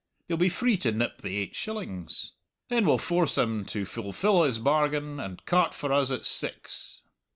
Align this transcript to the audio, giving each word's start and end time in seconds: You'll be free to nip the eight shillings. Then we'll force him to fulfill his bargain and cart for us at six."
You'll 0.27 0.39
be 0.39 0.49
free 0.49 0.77
to 0.77 0.91
nip 0.91 1.21
the 1.21 1.37
eight 1.37 1.55
shillings. 1.55 2.31
Then 2.69 2.87
we'll 2.87 2.97
force 2.97 3.37
him 3.37 3.65
to 3.65 3.85
fulfill 3.85 4.41
his 4.41 4.57
bargain 4.57 5.19
and 5.19 5.45
cart 5.45 5.75
for 5.75 5.93
us 5.93 6.09
at 6.09 6.25
six." 6.25 7.03